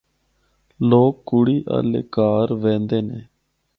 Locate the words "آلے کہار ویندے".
1.75-2.99